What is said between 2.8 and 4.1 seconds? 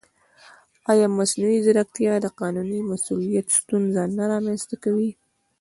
مسؤلیت ستونزه